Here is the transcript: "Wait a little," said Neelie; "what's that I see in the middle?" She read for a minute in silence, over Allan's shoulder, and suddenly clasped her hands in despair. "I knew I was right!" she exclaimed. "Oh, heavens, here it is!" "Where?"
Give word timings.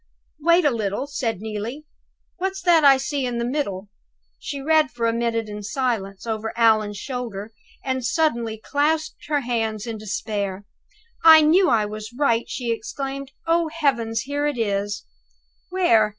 "Wait 0.39 0.65
a 0.65 0.71
little," 0.71 1.05
said 1.05 1.41
Neelie; 1.41 1.85
"what's 2.37 2.59
that 2.63 2.83
I 2.83 2.97
see 2.97 3.23
in 3.23 3.37
the 3.37 3.45
middle?" 3.45 3.91
She 4.39 4.59
read 4.59 4.89
for 4.89 5.05
a 5.05 5.13
minute 5.13 5.47
in 5.47 5.61
silence, 5.61 6.25
over 6.25 6.57
Allan's 6.57 6.97
shoulder, 6.97 7.53
and 7.85 8.03
suddenly 8.03 8.57
clasped 8.57 9.27
her 9.27 9.41
hands 9.41 9.85
in 9.85 9.99
despair. 9.99 10.65
"I 11.23 11.41
knew 11.43 11.69
I 11.69 11.85
was 11.85 12.13
right!" 12.17 12.49
she 12.49 12.71
exclaimed. 12.71 13.31
"Oh, 13.45 13.69
heavens, 13.71 14.21
here 14.21 14.47
it 14.47 14.57
is!" 14.57 15.05
"Where?" 15.69 16.09